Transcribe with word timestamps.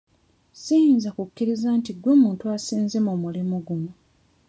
Siyinza 0.61 1.09
kukkiriza 1.15 1.69
nti 1.79 1.91
gwe 2.01 2.13
muntu 2.23 2.43
asinze 2.55 2.97
mu 3.05 3.13
mulimu 3.21 3.55
guno. 3.67 3.91